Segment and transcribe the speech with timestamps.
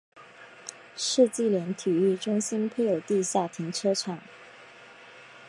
[0.95, 4.17] 世纪莲体育中心配有地下停车场。